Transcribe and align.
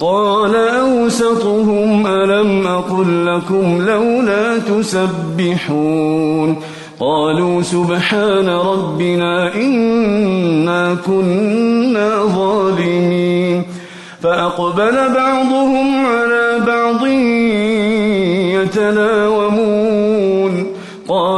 قال 0.00 0.54
أوسطهم 0.54 2.06
ألم 2.06 2.66
أقل 2.66 3.26
لكم 3.26 3.86
لولا 3.86 4.58
تسبحون 4.58 6.56
قالوا 7.00 7.62
سبحان 7.62 8.48
ربنا 8.48 9.54
إنا 9.54 10.96
كنا 11.06 12.24
ظالمين 12.24 13.62
فأقبل 14.22 14.94
بعضهم 15.14 16.06
على 16.06 16.58
بعض 16.66 17.06
يتلاومون 18.62 20.66
قالوا 21.08 21.37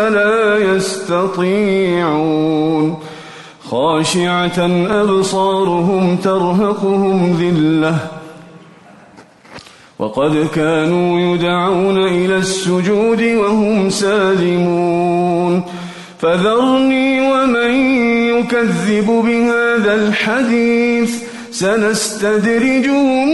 فلا 0.00 0.76
يستطيعون. 0.76 2.96
خاشعة 3.70 4.58
أبصارهم 4.90 6.16
ترهقهم 6.16 7.36
ذلة. 7.40 7.96
وقد 9.98 10.48
كانوا 10.54 11.20
يدعون 11.20 11.98
إلى 11.98 12.36
السجود 12.36 13.22
وهم 13.22 13.90
سالمون. 13.90 15.62
فذرني 16.18 17.32
ومن 17.32 17.70
يكذب 18.38 19.06
بهذا 19.06 19.94
الحديث. 19.94 21.22
سنستدرجهم 21.50 23.28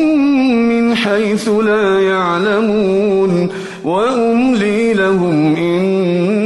من 0.68 0.96
حيث 0.96 1.48
لا 1.48 2.00
يعلمون. 2.00 3.48
وأملي 3.84 4.94
لهم 4.94 5.56
إن 5.56 6.45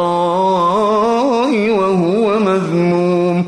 بالعراء 0.00 1.70
وهو 1.70 2.38
مذموم 2.38 3.44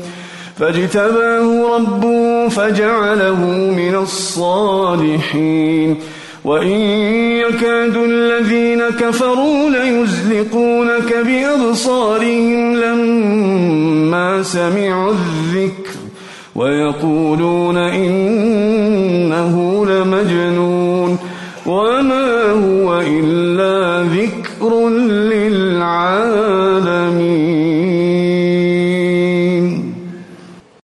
فاجتباه 0.57 1.75
ربه 1.75 2.49
فجعله 2.49 3.39
من 3.77 3.95
الصالحين 3.95 5.95
وإن 6.45 6.79
يكاد 7.47 7.95
الذين 7.95 8.81
كفروا 8.89 9.69
ليزلقونك 9.69 11.15
بأبصارهم 11.25 12.75
لما 12.75 14.43
سمعوا 14.43 15.11
الذكر 15.11 15.91
ويقولون 16.55 17.77
إنه 17.77 19.85
لمجنون 19.85 21.17
وما 21.65 22.02